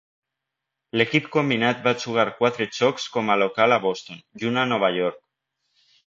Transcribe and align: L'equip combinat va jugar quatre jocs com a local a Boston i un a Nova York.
L'equip 0.99 1.25
combinat 1.35 1.83
va 1.87 1.91
jugar 2.05 2.25
quatre 2.39 2.65
jocs 2.77 3.05
com 3.17 3.29
a 3.33 3.35
local 3.41 3.75
a 3.75 3.77
Boston 3.83 4.23
i 4.41 4.49
un 4.53 4.57
a 4.63 4.65
Nova 4.71 4.89
York. 4.97 5.21